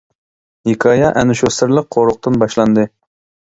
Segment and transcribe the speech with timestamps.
[0.69, 2.91] ھېكايە ئەنە شۇ سىرلىق قورۇقتىن باشلاندى.